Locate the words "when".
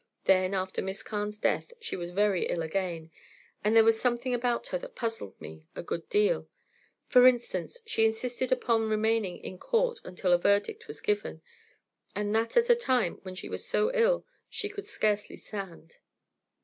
13.21-13.35